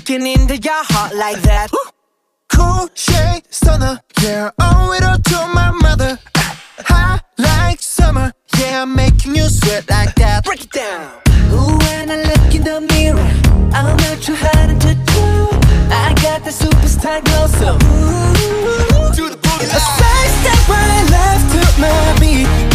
Cracking 0.00 0.26
into 0.26 0.56
your 0.56 0.82
heart 0.84 1.14
like 1.14 1.42
that. 1.42 1.70
Cool 2.48 2.88
shade 2.94 3.42
stunner. 3.50 4.00
Yeah, 4.22 4.50
owe 4.58 4.94
it 4.94 5.04
all 5.04 5.18
to 5.18 5.52
my 5.52 5.72
mother. 5.72 6.18
Hot 6.88 7.22
like 7.36 7.82
summer. 7.82 8.32
Yeah, 8.58 8.82
I'm 8.82 8.94
making 8.96 9.34
you 9.34 9.44
sweat 9.44 9.90
like 9.90 10.14
that. 10.14 10.46
Break 10.46 10.62
it 10.64 10.72
down. 10.72 11.20
Ooh, 11.52 11.76
when 11.84 12.10
I 12.10 12.16
look 12.16 12.54
in 12.54 12.64
the 12.64 12.80
mirror 12.80 13.30
I'm 13.76 13.94
not 13.98 14.22
too 14.22 14.36
hard 14.38 14.80
to 14.80 14.94
do 14.94 15.26
I 15.92 16.14
got 16.22 16.44
the 16.44 16.50
superstar 16.50 17.22
glow 17.22 17.46
so. 17.60 17.74
Ooh, 17.74 19.12
to 19.16 19.28
the 19.28 19.36
boogie 19.36 19.68
First 19.68 20.34
step 20.40 20.68
right 20.70 21.06
left 21.10 21.44
to 21.52 21.80
my 21.80 22.16
beat. 22.20 22.69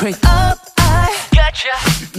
Straight 0.00 0.24
up, 0.24 0.58
I 0.78 1.14
gotcha. 1.30 2.09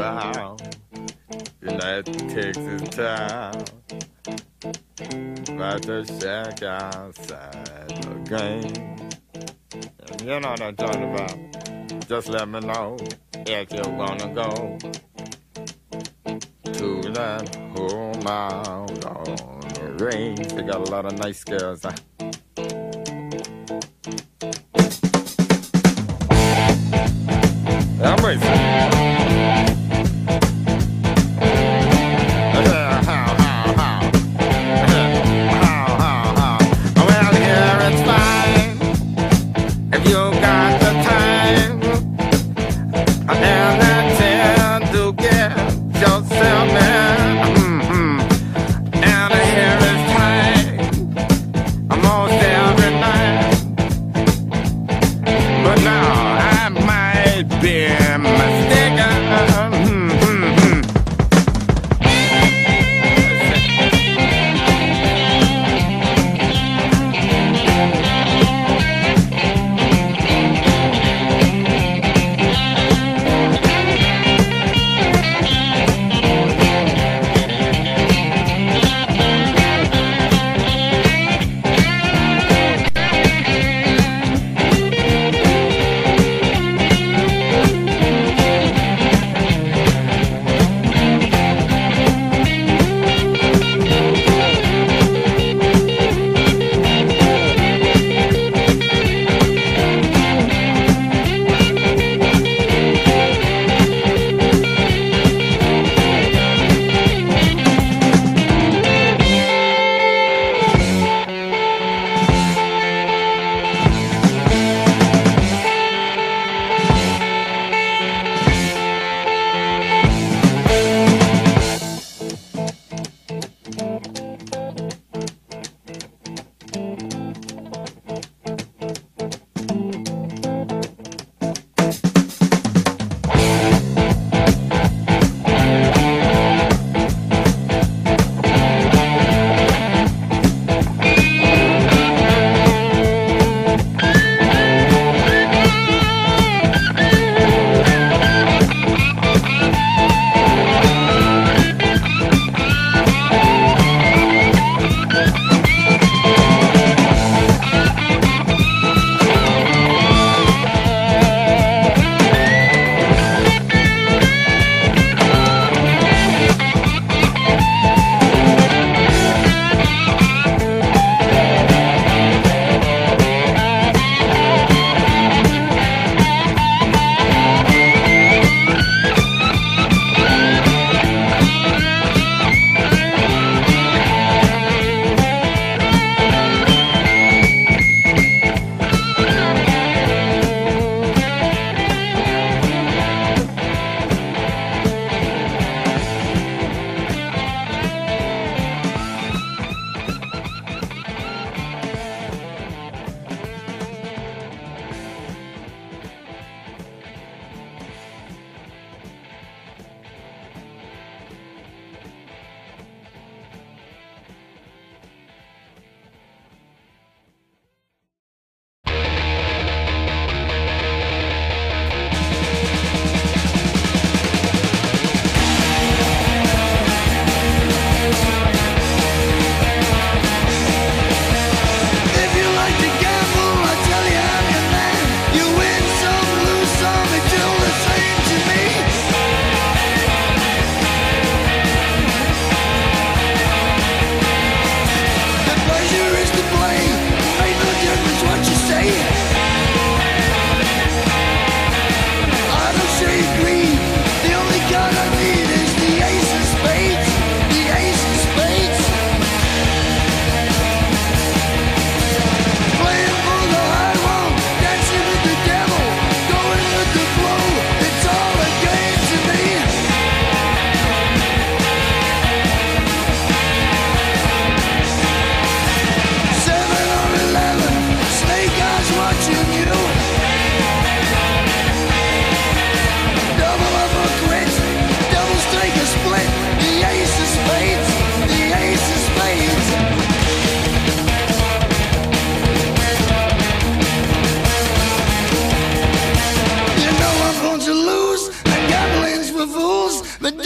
about. 0.00 0.60
And 1.62 1.80
that 1.80 2.04
takes 2.06 2.58
its 2.58 2.96
time. 2.96 3.64
About 5.54 5.82
to 5.82 6.04
check 6.18 6.62
outside 6.62 8.06
again. 8.16 9.10
You 10.20 10.40
know 10.40 10.50
what 10.50 10.60
I'm 10.62 10.76
talking 10.76 11.12
about. 11.12 12.08
Just 12.08 12.28
let 12.28 12.48
me 12.48 12.60
know 12.60 12.96
if 13.46 13.72
you 13.72 13.82
wanna 13.92 14.28
go 14.34 14.78
to 16.64 17.12
that 17.12 17.54
whole 17.74 18.14
mile 18.22 18.86
on 19.06 19.60
the 19.60 20.04
range. 20.04 20.48
They 20.52 20.62
got 20.62 20.88
a 20.88 20.90
lot 20.90 21.04
of 21.04 21.18
nice 21.18 21.44
girls. 21.44 21.82
Huh? 21.82 21.92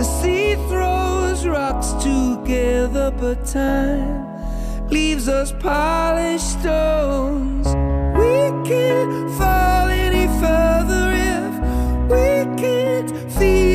The 0.00 0.06
sea 0.22 0.54
throws 0.70 1.46
rocks 1.46 1.92
together, 2.02 3.10
but 3.10 3.44
time 3.44 4.88
leaves 4.88 5.28
us 5.28 5.52
polished 5.52 6.58
stones. 6.58 7.66
We 8.16 8.66
can't 8.66 9.30
fall 9.36 9.88
any 9.90 10.26
further 10.40 11.12
if 11.12 11.52
we 12.10 12.56
can't 12.62 13.10
feel. 13.30 13.69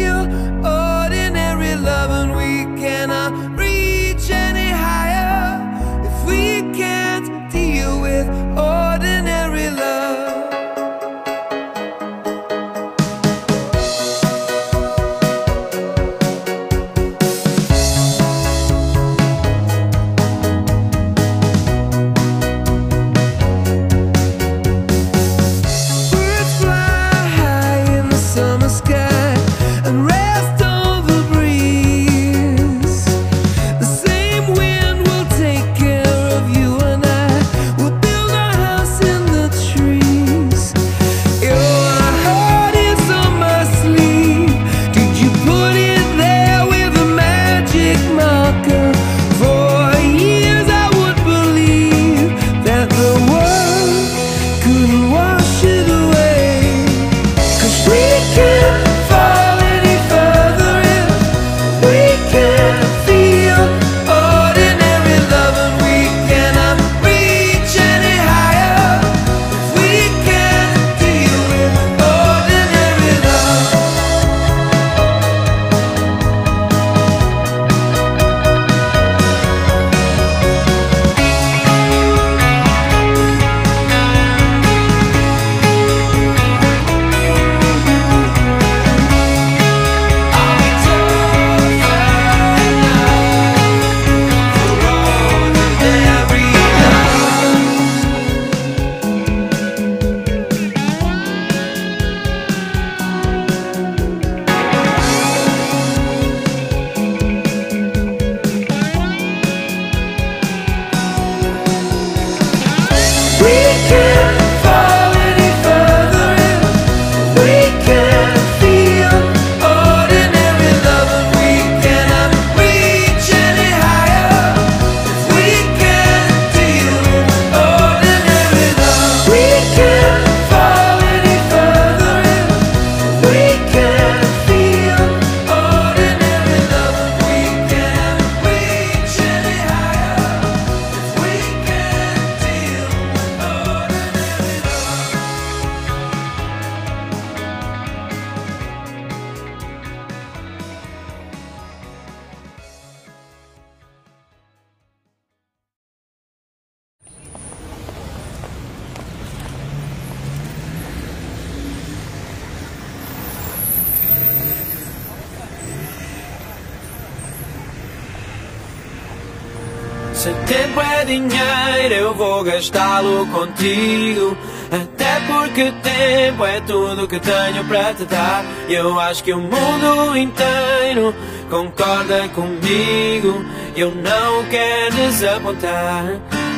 Gastá-lo 172.55 173.27
contigo. 173.27 174.37
Até 174.71 175.19
porque 175.27 175.73
tempo 175.83 176.45
é 176.45 176.61
tudo 176.61 177.07
que 177.07 177.19
tenho 177.19 177.65
para 177.65 177.93
te 177.93 178.05
dar. 178.05 178.45
E 178.69 178.73
eu 178.73 178.97
acho 178.99 179.23
que 179.23 179.33
o 179.33 179.39
mundo 179.39 180.17
inteiro 180.17 181.13
concorda 181.49 182.27
comigo. 182.29 183.43
Eu 183.75 183.91
não 183.91 184.45
quero 184.49 184.95
desapontar. 184.95 186.05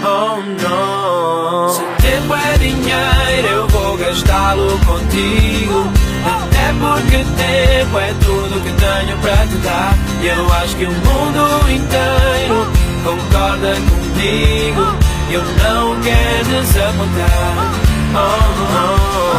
Oh 0.04 0.38
não. 0.62 1.70
Se 1.70 1.82
tempo 2.04 2.36
é 2.36 2.58
dinheiro, 2.60 3.48
eu 3.52 3.68
vou 3.68 3.98
gastá-lo 3.98 4.80
contigo. 4.86 5.88
Até 6.24 6.74
porque 6.80 7.18
tempo 7.18 7.98
é 7.98 8.14
tudo 8.24 8.62
que 8.62 8.72
tenho 8.74 9.18
para 9.18 9.48
te 9.48 9.58
dar. 9.64 9.96
E 10.22 10.28
eu 10.28 10.54
acho 10.62 10.76
que 10.76 10.86
o 10.86 10.92
mundo 10.92 11.72
inteiro 11.72 12.68
concorda 13.04 13.74
comigo. 13.74 15.17
Eu 15.30 15.42
não 15.44 16.02
quero 16.02 16.62
desapontar. 16.62 17.74
Oh, 18.16 18.18
oh, 18.18 19.34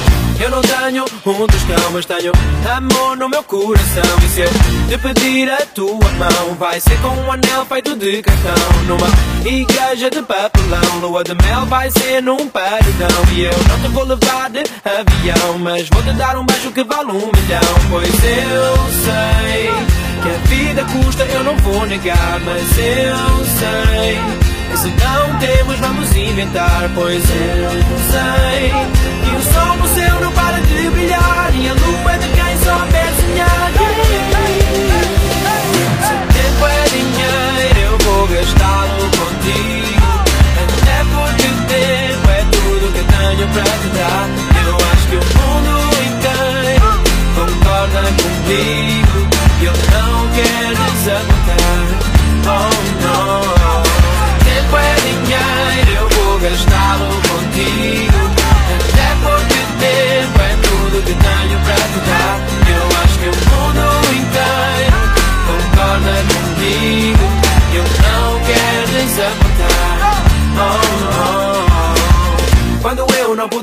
oh. 0.00 0.04
Eu 0.42 0.50
não 0.50 0.60
tenho 0.60 1.04
um 1.04 1.46
tostão, 1.46 1.90
mas 1.92 2.04
tenho 2.04 2.32
amor 2.76 3.16
no 3.16 3.28
meu 3.28 3.42
coração. 3.44 4.02
E 4.22 4.28
se 4.28 4.40
eu 4.40 4.48
te 4.88 4.98
pedir 4.98 5.50
a 5.50 5.64
tua 5.66 6.10
mão, 6.18 6.54
vai 6.58 6.78
ser 6.80 7.00
com 7.00 7.08
um 7.08 7.32
anel 7.32 7.64
feito 7.66 7.96
de 7.96 8.20
cartão. 8.20 8.82
Numa 8.86 9.06
igreja 9.48 10.10
de 10.10 10.20
papelão, 10.22 11.00
lua 11.00 11.24
de 11.24 11.34
mel 11.34 11.64
vai 11.66 11.90
ser 11.90 12.20
num 12.20 12.48
paredão. 12.48 13.08
E 13.32 13.44
eu 13.44 13.52
não 13.68 13.80
te 13.80 13.88
vou 13.94 14.04
levar 14.04 14.50
de 14.50 14.64
avião, 14.84 15.58
mas 15.60 15.88
vou 15.88 16.02
te 16.02 16.12
dar 16.12 16.36
um 16.36 16.44
beijo 16.44 16.72
que 16.72 16.84
vale 16.84 17.12
um 17.12 17.30
milhão. 17.34 17.74
Pois 17.88 18.24
eu 18.24 18.76
sei 19.04 19.70
que 20.22 20.28
a 20.28 20.38
vida 20.48 20.84
custa, 20.84 21.24
eu 21.24 21.44
não 21.44 21.56
vou 21.58 21.86
negar, 21.86 22.40
mas 22.44 22.78
eu 22.78 23.44
sei. 23.46 24.53
Que 24.74 24.80
Se 24.80 24.90
não 24.90 25.38
temos, 25.38 25.78
vamos 25.78 26.16
inventar, 26.16 26.90
pois 26.94 27.22
eu 27.30 27.70
sei 28.10 28.72
que 29.22 29.36
o 29.36 29.42
sol 29.52 29.76
no 29.76 29.86
céu 29.88 30.20
não 30.20 30.32
para 30.32 30.60
de 30.60 30.90
brilhar 30.90 31.52
e 31.54 31.68
a 31.68 31.74
lua 31.74 32.12
é 32.12 32.18
de 32.18 32.28
quem 32.28 32.58
souber 32.58 33.12
sonhar. 33.20 33.70
Se 36.02 36.14
tempo 36.34 36.66
é 36.66 36.84
dinheiro, 36.88 37.80
eu 37.84 37.98
vou 37.98 38.26
gastá-lo 38.26 39.10
contigo. 39.10 40.24
Até 40.64 40.98
porque 41.14 41.48
tempo 41.72 42.30
é 42.30 42.44
tudo 42.50 42.92
que 42.92 43.02
tenho 43.04 43.46
para 43.48 43.62
te 43.62 43.88
dar. 43.94 44.26
Eu 44.66 44.74
acho 44.92 45.04
que 45.08 45.16
o 45.16 45.24
mundo 45.38 45.72
inteiro 46.10 46.90
concorda 47.36 48.02
comigo. 48.22 49.18
E 49.60 49.64
eu 49.66 49.72
não 49.92 50.28
quero 50.32 50.92
desapontar. 50.94 51.33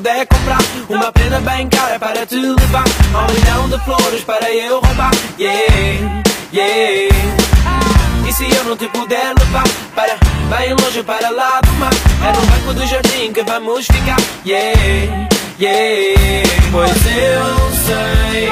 Puder 0.01 0.25
comprar 0.25 0.57
uma 0.89 1.11
prenda 1.11 1.39
bem 1.41 1.69
cara 1.69 1.99
para 1.99 2.25
te 2.25 2.35
levar, 2.35 2.83
um 2.83 3.33
milhão 3.33 3.69
de 3.69 3.77
flores 3.85 4.23
para 4.23 4.51
eu 4.51 4.79
roubar. 4.79 5.11
Yeah, 5.39 6.23
yeah. 6.51 7.15
E 8.27 8.33
se 8.33 8.51
eu 8.51 8.63
não 8.63 8.75
te 8.75 8.87
puder 8.87 9.33
levar 9.37 9.63
para 9.93 10.17
bem 10.57 10.73
longe 10.73 11.03
para 11.03 11.29
lá 11.29 11.59
do 11.61 11.71
mar 11.73 11.91
É 11.93 12.31
no 12.31 12.45
banco 12.47 12.73
do 12.73 12.87
jardim 12.87 13.33
que 13.33 13.43
vamos 13.43 13.85
ficar 13.85 14.17
Yeah, 14.45 14.79
yeah 15.59 16.49
Pois 16.71 16.89
eu 16.89 17.71
sei 17.85 18.49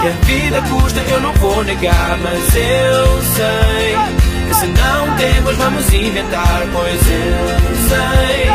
que 0.00 0.08
a 0.08 0.24
vida 0.24 0.62
custa 0.62 1.00
eu 1.10 1.20
não 1.20 1.32
vou 1.34 1.64
negar 1.64 2.18
Mas 2.22 2.54
eu 2.54 3.22
sei 3.34 4.35
que 4.46 4.54
se 4.54 4.66
não 4.66 5.16
temos 5.16 5.56
vamos 5.56 5.92
inventar 5.92 6.66
Pois 6.72 7.00
eu 7.10 7.48
sei 7.88 8.50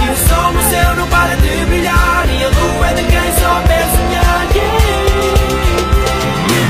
que 0.00 0.10
o 0.10 0.16
sol 0.28 0.52
no 0.52 0.62
céu 0.70 0.96
não 0.96 1.06
para 1.08 1.36
de 1.36 1.64
brilhar 1.66 2.26
E 2.28 2.44
a 2.44 2.48
lua 2.48 2.88
é 2.88 2.94
de 2.94 3.02
quem 3.04 3.32
souber 3.32 3.86
sonhar 3.94 4.46
yeah. 4.54 4.84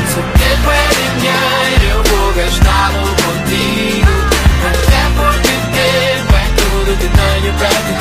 Se 0.09 0.21
tempo 0.39 0.71
é 0.71 0.89
dinheiro 1.19 1.85
eu 1.91 2.03
vou 2.05 2.33
gastá-lo 2.35 3.09
contigo 3.25 4.13
Até 4.69 5.03
porque 5.17 5.55
tempo 5.73 6.33
é 6.35 6.47
tudo 6.57 6.91
que 6.99 7.09
tenho 7.09 7.53
para 7.55 7.69
te 7.69 7.94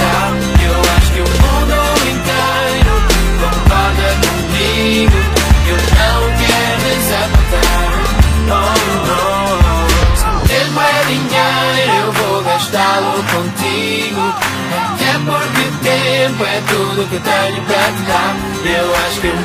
que 17.13 17.19
tenho 17.19 17.62
para 17.65 17.91
te 17.91 18.02
dar. 18.08 18.36
Eu 18.65 18.95
acho 19.06 19.21
que 19.21 19.28
o 19.28 19.42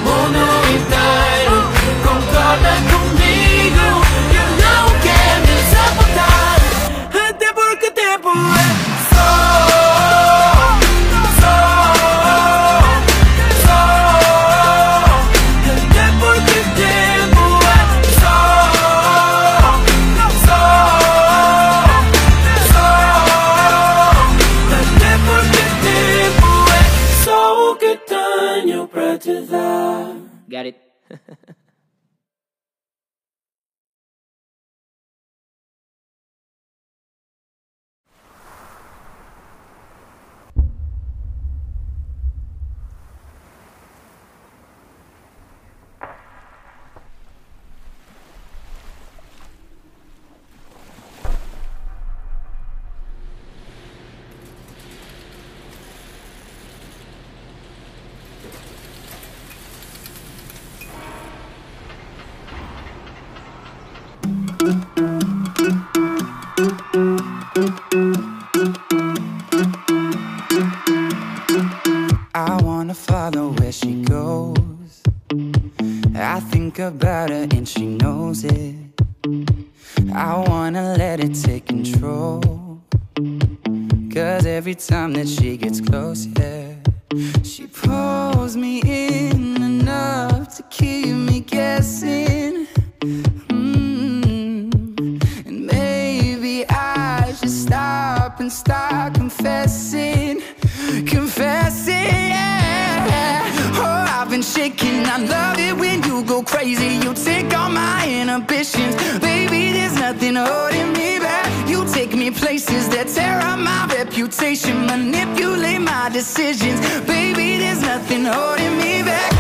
manipulate 115.39 115.81
my 115.81 116.09
decisions. 116.09 116.81
Baby, 117.07 117.59
there's 117.59 117.81
nothing 117.81 118.25
holding 118.25 118.77
me 118.79 119.03
back. 119.03 119.33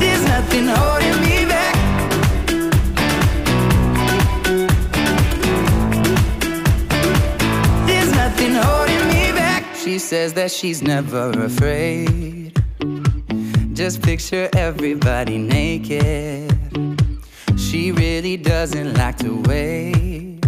There's 0.00 0.24
nothing 0.24 0.66
holding 0.66 1.20
me 1.20 1.44
back. 1.46 1.74
There's 7.86 8.12
nothing 8.12 8.54
holding 8.54 9.08
me 9.08 9.32
back. 9.32 9.64
She 9.76 9.98
says 9.98 10.32
that 10.34 10.50
she's 10.50 10.82
never 10.82 11.30
afraid. 11.30 12.52
Just 13.72 14.02
picture 14.02 14.48
everybody 14.54 15.38
naked. 15.38 16.63
She 17.74 17.90
really 17.90 18.36
doesn't 18.36 18.94
like 18.94 19.16
to 19.16 19.42
wait. 19.48 20.38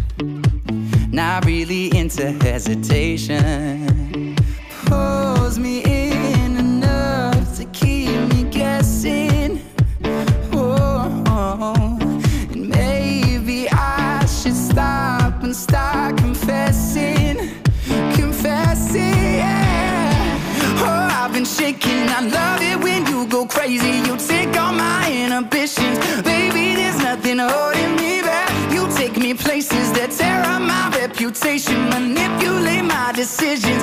Not 1.11 1.45
really 1.45 1.87
into 1.99 2.31
hesitation. 2.31 4.37
Pulls 4.85 5.59
me 5.59 5.83
in 5.83 6.57
enough 6.57 7.57
to 7.57 7.65
keep 7.73 8.17
me 8.33 8.45
guessing. 8.45 9.61
Oh, 10.53 11.89
and 12.53 12.69
maybe 12.69 13.69
I 13.73 14.25
should 14.27 14.55
stop 14.55 15.43
and 15.43 15.57
start 15.57 16.19
confessing, 16.19 17.39
confessing. 18.15 19.35
Yeah. 19.43 20.39
Oh, 20.79 21.09
I've 21.11 21.33
been 21.33 21.45
shaking. 21.45 22.09
I 22.09 22.21
love 22.21 22.63
it 22.63 22.79
when 22.81 23.05
you 23.07 23.27
go 23.27 23.47
crazy. 23.47 24.06
Holding 27.49 27.97
me 27.97 28.23
back. 28.23 28.51
You 28.73 28.89
take 28.97 29.17
me 29.17 29.35
places 29.35 29.93
that 29.93 30.11
tear 30.11 30.43
up 30.43 30.63
my 30.63 30.85
reputation, 30.99 31.89
manipulate 31.89 32.85
my 32.85 33.13
decisions, 33.13 33.83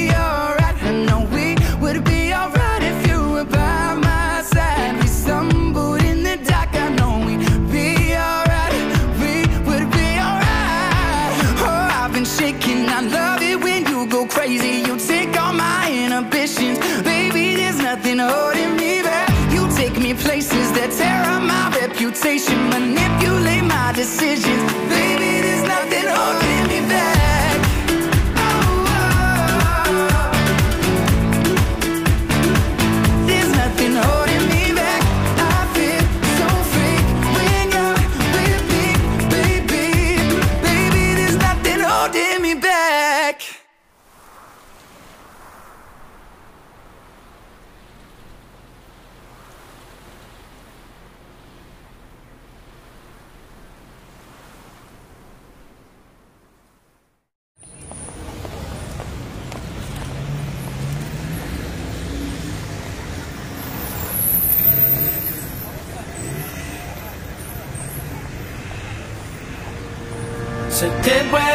manipulate 22.69 23.63
my 23.63 23.91
decisions, 23.95 24.71
baby. 24.89 25.40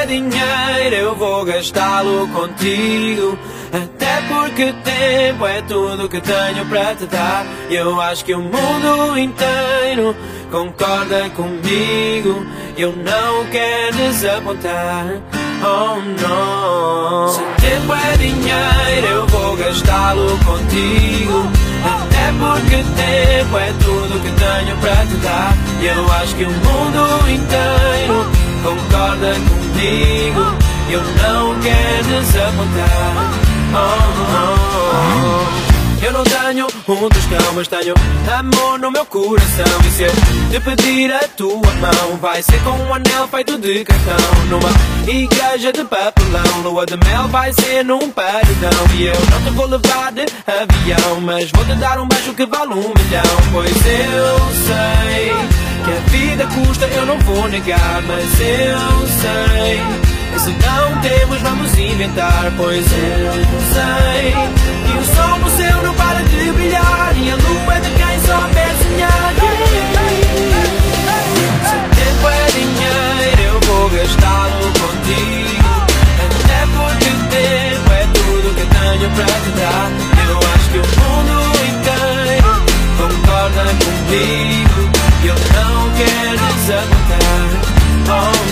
Dinheiro, 0.07 0.95
eu 0.95 1.15
vou 1.15 1.45
gastá-lo 1.45 2.29
contigo. 2.29 3.39
Até 3.73 4.23
porque 4.29 4.73
tempo 4.85 5.47
é 5.47 5.61
tudo 5.63 6.09
que 6.09 6.21
tenho 6.21 6.65
para 6.67 6.95
te 6.95 7.07
dar. 7.07 7.45
E 7.69 7.75
eu 7.75 8.01
acho 8.01 8.25
que 8.25 8.35
o 8.35 8.41
mundo 8.41 9.19
inteiro 9.19 10.17
concorda 10.51 11.29
comigo. 11.31 12.47
Eu 12.77 12.93
não 12.93 13.45
quero 13.51 13.97
desapontar. 13.97 15.07
Oh 15.63 15.97
não. 16.21 17.29
Se 17.29 17.41
tempo 17.61 17.93
é 17.93 18.17
dinheiro, 18.17 19.07
eu 19.11 19.27
vou 19.27 19.57
gastá-lo 19.57 20.39
contigo. 20.45 21.51
Até 21.85 22.33
porque 22.39 22.77
tempo 22.77 23.59
é 23.59 23.73
tudo 23.83 24.21
que 24.21 24.31
tenho 24.31 24.77
para 24.79 25.07
te 25.07 25.17
dar. 25.17 25.55
E 25.81 25.87
eu 25.87 26.13
acho 26.13 26.35
que 26.37 26.45
o 26.45 26.51
mundo 26.51 27.31
inteiro 27.31 28.26
desapontar. 32.21 33.33
Oh, 33.75 33.77
oh, 33.77 35.63
oh. 35.63 35.67
Eu 36.03 36.13
não 36.13 36.23
tenho 36.23 36.67
um 36.67 37.09
tostão, 37.09 37.53
mas 37.55 37.69
tenho 37.69 37.95
amor 38.39 38.79
no 38.79 38.91
meu 38.91 39.05
coração. 39.07 39.65
E 39.87 39.91
se 39.91 40.03
eu 40.03 40.13
te 40.51 40.61
pedir 40.61 41.13
a 41.13 41.27
tua 41.29 41.73
mão, 41.81 42.17
vai 42.21 42.43
ser 42.43 42.63
com 42.63 42.71
um 42.71 42.95
anel 42.95 43.27
feito 43.29 43.59
de 43.59 43.85
cartão. 43.85 44.45
Numa 44.49 44.69
igreja 45.09 45.73
de 45.73 45.85
papelão, 45.85 46.63
lua 46.63 46.87
de 46.87 46.97
mel 46.99 47.29
vai 47.29 47.53
ser 47.53 47.85
num 47.85 48.11
paredão. 48.11 48.71
E 48.95 49.07
eu 49.07 49.17
não 49.31 49.43
te 49.43 49.51
vou 49.51 49.67
levar 49.67 50.13
de 50.13 50.27
avião, 50.47 51.21
mas 51.23 51.51
vou 51.51 51.65
te 51.65 51.75
dar 51.75 51.99
um 51.99 52.07
beijo 52.07 52.35
que 52.35 52.47
vale 52.47 52.75
um 52.75 52.93
milhão. 52.95 53.37
Pois 53.53 53.87
eu 53.87 54.39
sei 54.67 55.33
que 55.85 55.91
a 55.91 56.11
vida 56.11 56.47
custa, 56.47 56.87
eu 56.87 57.07
não 57.07 57.19
vou 57.21 57.49
negar, 57.49 58.03
mas 58.03 58.41
eu 58.41 59.09
sei. 59.09 60.16
Que 60.37 60.41
Se 60.41 60.51
não 60.51 61.01
temos, 61.01 61.41
vamos 61.41 61.79
inventar. 61.79 62.53
Pois 62.57 62.85
eu 62.93 63.33
sei 63.73 64.33
que 64.33 64.99
o 64.99 65.05
sol 65.15 65.39
no 65.39 65.51
céu 65.51 65.83
não 65.83 65.95
para 65.95 66.23
de 66.23 66.53
brilhar. 66.53 67.15
E 67.17 67.31
a 67.31 67.37
lua 67.37 67.75
é 67.75 67.81
de 67.81 67.91
quem 67.91 68.21
souber 68.21 68.73
sonhar. 68.83 69.35
Se 71.65 71.77
tempo 71.97 72.29
é 72.29 72.47
dinheiro, 72.53 73.43
eu 73.43 73.61
vou 73.61 73.89
gastá-lo 73.91 74.73
contigo. 74.81 75.87
Até 76.27 76.61
porque 76.77 77.11
tempo 77.35 77.93
é 77.93 78.07
tudo 78.13 78.55
que 78.55 78.67
tenho 78.67 79.11
para 79.11 79.37
te 79.41 79.51
dar. 79.57 79.89
Eu 80.29 80.39
acho 80.55 80.67
que 80.71 80.79
o 80.79 80.87
mundo 81.01 81.37
inteiro 81.73 82.53
concorda 82.99 83.65
comigo. 83.85 84.81
E 85.23 85.27
eu 85.29 85.35
não 85.35 85.91
quero 85.97 86.45
desapontar. 86.57 87.67
Oh, 88.09 88.46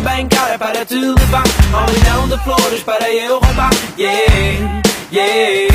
bem 0.00 0.26
cara 0.28 0.58
para 0.58 0.84
te 0.84 0.94
levar, 0.94 1.44
um 1.44 1.92
milhão 1.92 2.28
de 2.28 2.38
flores 2.44 2.82
para 2.82 3.10
eu 3.10 3.38
roubar. 3.38 3.70
Yeah, 3.98 4.82
yeah. 5.12 5.74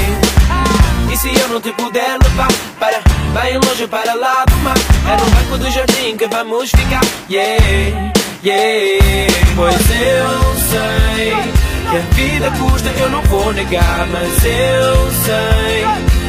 E 1.11 1.17
se 1.17 1.39
eu 1.39 1.47
não 1.49 1.61
te 1.61 1.71
puder 1.71 2.17
levar 2.23 2.47
para 2.79 3.01
bem 3.39 3.57
longe 3.57 3.87
para 3.87 4.13
lá 4.15 4.43
do 4.45 4.55
mar? 4.57 4.75
É 4.77 5.17
no 5.17 5.29
banco 5.31 5.57
do 5.57 5.71
jardim 5.71 6.17
que 6.17 6.27
vamos 6.27 6.71
ficar. 6.71 7.01
Yeah, 7.29 7.63
yeah. 8.43 9.33
Pois 9.55 9.75
eu 9.75 10.55
sei 10.69 11.33
que 11.89 11.97
a 11.97 12.15
vida 12.15 12.51
custa 12.59 12.89
eu 12.99 13.09
não 13.09 13.21
vou 13.23 13.53
negar 13.53 14.05
Mas 14.11 14.43
eu 14.43 15.11
sei 15.23 15.85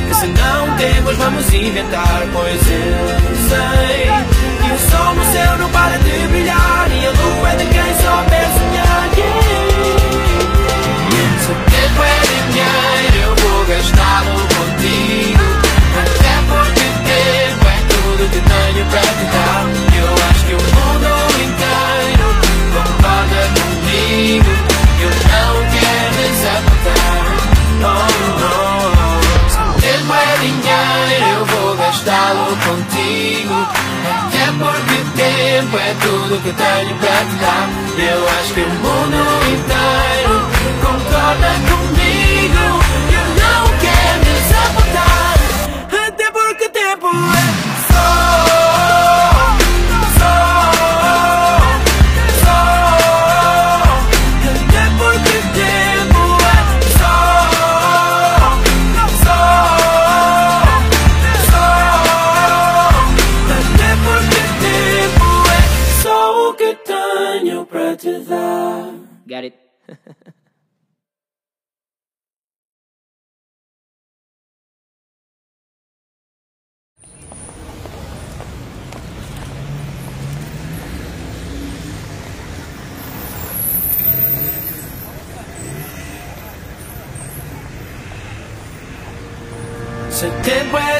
que 0.09 0.15
se 0.15 0.27
não 0.27 0.77
temos 0.77 1.17
vamos 1.17 1.53
inventar. 1.53 2.23
Pois 2.33 2.71
eu 2.71 3.49
sei 3.49 4.46
o 4.77 4.79
sol 4.79 5.15
no 5.15 5.25
céu 5.33 5.57
não 5.57 5.71
para 5.71 5.97
de 5.97 6.29
brilhar 6.29 6.89
E 6.93 7.07
a 7.07 7.11
lua 7.11 7.49
é 7.51 7.57
de 7.57 7.65
quem 7.65 7.95
souber 7.97 8.49
sonhar 8.59 9.09
yeah. 9.17 9.47
Se 11.41 11.51
o 11.51 11.55
tempo 11.55 12.03
é 12.03 12.21
dinheiro 12.29 13.17
eu 13.23 13.33
vou 13.37 13.65
gastá-lo 13.65 14.37
contigo. 14.55 15.47
Até 15.97 16.35
porque 16.51 16.87
tempo 17.09 17.65
é 17.67 17.79
tudo 17.89 18.23
que 18.29 18.41
tenho 18.41 18.85
para 18.91 19.01
te 19.01 19.25
dar. 19.33 19.65
Eu 19.97 20.09
acho 20.29 20.43
que 20.45 20.53
o 20.53 20.63
mundo 20.77 21.09
inteiro 21.41 22.29
concorda 22.75 23.43
comigo 23.57 24.53
Eu 25.01 25.09
não 25.09 25.53
quero 25.73 26.19
desapontar. 26.29 27.25
Oh, 27.83 27.87
oh, 28.45 28.93
oh 28.93 29.81
tempo 29.81 30.13
é 30.13 30.37
dinheiro, 30.41 31.27
eu 31.39 31.45
vou 31.47 31.77
gastá-lo 31.77 32.57
contigo. 32.57 33.57
Porque 34.59 34.97
tempo 35.17 35.77
é 35.77 35.95
tudo 36.01 36.43
que 36.43 36.53
tenho 36.53 36.97
para 36.97 37.25
te 37.25 37.35
dar. 37.37 37.69
Eu 37.99 38.29
acho 38.39 38.55
que 38.55 38.61
o 38.61 38.69
mundo 38.69 39.17
inteiro 39.53 40.35
concorda 40.81 41.51
comigo. 41.69 42.63
Eu 43.13 43.27
não 43.43 43.63
quero 43.79 44.25
desapontar. 44.25 45.37
Até 46.07 46.31
porque 46.31 46.69
tempo 46.71 47.09
é 47.09 47.66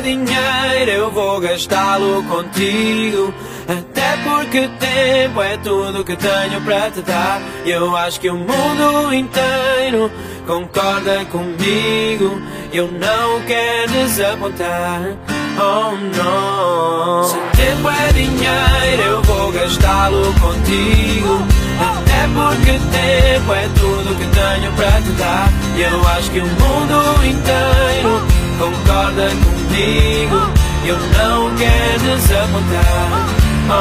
dinheiro, 0.07 0.91
eu 0.91 1.11
vou 1.11 1.41
gastá-lo 1.41 2.23
contigo. 2.25 3.35
Até 3.67 4.17
porque 4.23 4.69
tempo 4.79 5.43
é 5.43 5.57
tudo 5.57 6.05
que 6.05 6.15
tenho 6.15 6.61
para 6.63 6.91
te 6.93 7.01
dar. 7.03 7.43
Eu 7.65 7.97
acho 7.97 8.21
que 8.21 8.31
o 8.31 8.37
mundo 8.37 9.13
inteiro 9.13 10.11
concorda 10.47 11.25
comigo. 11.25 12.41
Eu 12.73 12.87
não 12.93 13.43
quero 13.47 13.91
desapontar. 13.91 15.17
Oh 15.59 15.97
não. 16.17 17.25
Se 17.25 17.35
tempo 17.57 17.91
é 17.91 18.13
dinheiro, 18.13 19.03
eu 19.03 19.23
vou 19.23 19.51
gastá-lo 19.51 20.33
contigo. 20.35 21.43
Até 21.81 22.29
porque 22.29 22.79
tempo 22.95 23.53
é 23.53 23.69
tudo 23.75 24.17
que 24.17 24.27
tenho 24.27 24.73
para 24.75 25.03
te 25.03 25.11
dar. 25.19 25.49
Eu 25.77 26.09
acho 26.11 26.31
que 26.31 26.39
o 26.39 26.47
mundo 26.47 27.27
inteiro 27.27 28.23
concorda 28.59 29.29
comigo. 29.31 29.56
Eu 29.79 30.99
não 30.99 31.55
quero 31.57 32.17
desapontar. 32.17 33.27
Oh, 33.69 33.75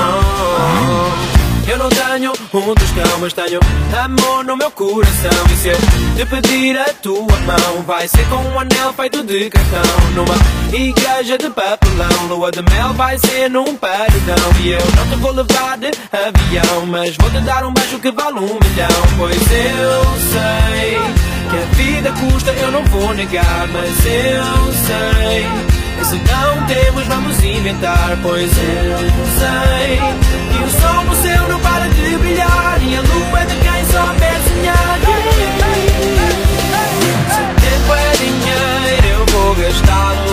oh, 0.00 1.32
oh. 1.32 1.35
Eu 1.68 1.78
não 1.78 1.88
tenho 1.88 2.32
um 2.32 2.74
tostão, 2.74 3.18
mas 3.20 3.32
tenho 3.32 3.58
amor 4.04 4.44
no 4.44 4.56
meu 4.56 4.70
coração. 4.70 5.30
E 5.52 5.56
se 5.56 5.68
eu 5.68 5.76
te 6.16 6.24
pedir 6.24 6.78
a 6.78 6.92
tua 7.02 7.36
mão, 7.40 7.82
vai 7.84 8.06
ser 8.06 8.24
com 8.28 8.36
um 8.36 8.60
anel 8.60 8.92
feito 8.92 9.24
de 9.24 9.50
cartão. 9.50 10.10
Numa 10.14 10.34
igreja 10.72 11.36
de 11.36 11.50
papelão, 11.50 12.28
lua 12.28 12.52
de 12.52 12.62
mel 12.62 12.94
vai 12.94 13.18
ser 13.18 13.50
num 13.50 13.76
paredão. 13.76 14.36
E 14.60 14.70
eu 14.70 14.80
não 14.96 15.08
te 15.08 15.16
vou 15.16 15.32
levar 15.32 15.76
de 15.78 15.90
avião, 16.12 16.86
mas 16.86 17.16
vou 17.16 17.30
te 17.30 17.40
dar 17.40 17.66
um 17.66 17.72
beijo 17.72 17.98
que 17.98 18.12
vale 18.12 18.38
um 18.38 18.58
milhão. 18.60 19.02
Pois 19.18 19.36
eu 19.36 20.04
sei 20.32 20.98
que 21.50 21.56
a 21.56 21.74
vida 21.74 22.12
custa, 22.12 22.52
eu 22.52 22.70
não 22.70 22.84
vou 22.84 23.12
negar, 23.12 23.66
mas 23.72 24.06
eu 24.06 24.72
sei. 24.86 25.85
E 26.00 26.04
se 26.04 26.16
não 26.16 26.66
temos, 26.66 27.06
vamos 27.06 27.42
inventar, 27.42 28.16
pois 28.22 28.50
eu 28.50 28.98
sei 29.38 29.98
que 30.52 30.62
o 30.64 30.80
sol 30.80 31.04
no 31.04 31.14
céu 31.16 31.48
não 31.48 31.60
para 31.60 31.88
de 31.88 32.16
brilhar 32.18 32.78
e 32.82 32.96
a 32.96 33.00
lua 33.00 33.40
é 33.40 33.44
de 33.46 33.56
quem 33.56 33.84
souber 33.86 34.40
sonhar. 34.48 34.98
Se 37.30 37.42
tempo 37.60 37.94
é 37.94 38.12
dinheiro, 38.16 39.06
eu 39.06 39.26
vou 39.26 39.54
gastá-lo 39.54 40.25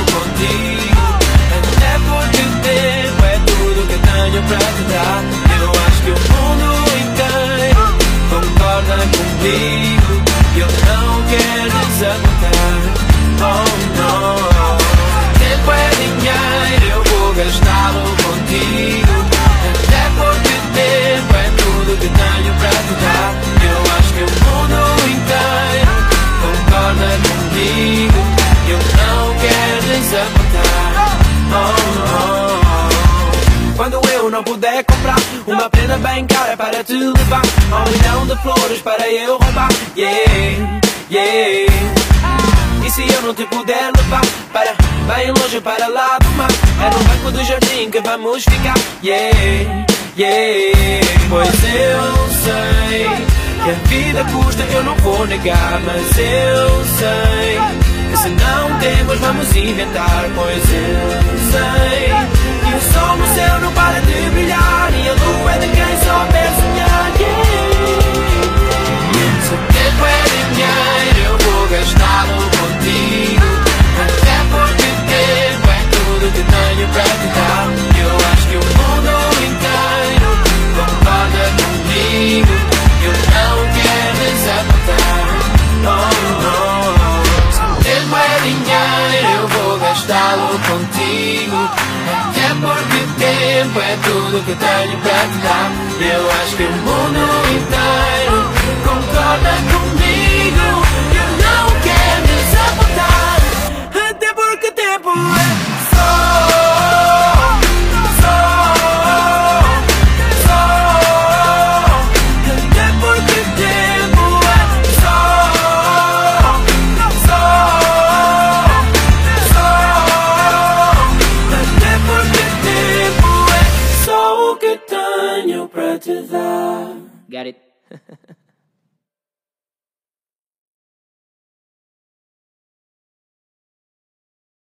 vamos 48.24 48.44
ficar. 48.44 48.74
Yeah, 49.04 49.38
yeah. 50.18 51.06
Pois 51.30 51.50
eu 51.50 52.30
sei 52.44 53.06
que 53.64 53.70
a 53.70 53.74
vida 53.88 54.24
custa 54.26 54.64
eu 54.74 54.84
não 54.84 54.96
vou 54.98 55.26
negar 55.26 55.82
Mas 55.86 56.18
eu 56.18 56.86
sei 56.86 57.60
que 58.12 58.18
se 58.18 58.30
não 58.30 58.80
temos 58.80 59.20
vamos 59.20 59.56
inventar. 59.56 60.30
Pois 60.36 60.64
eu 60.72 61.52
sei 61.52 61.93